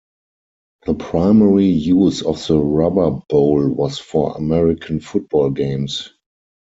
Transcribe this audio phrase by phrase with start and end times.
[0.87, 6.09] The primary use of the Rubber bowl was for American football games.